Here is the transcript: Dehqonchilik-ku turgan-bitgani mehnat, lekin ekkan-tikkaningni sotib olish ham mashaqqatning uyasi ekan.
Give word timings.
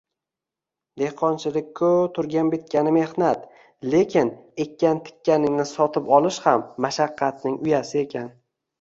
Dehqonchilik-ku 1.01 1.89
turgan-bitgani 2.15 2.95
mehnat, 2.97 3.45
lekin 3.93 4.33
ekkan-tikkaningni 4.67 5.69
sotib 5.77 6.13
olish 6.21 6.45
ham 6.51 6.69
mashaqqatning 6.89 7.65
uyasi 7.65 8.07
ekan. 8.07 8.39